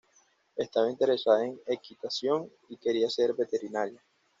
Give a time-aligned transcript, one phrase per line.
[0.55, 4.03] Estaba interesada en equitación, y quería ser veterinaria.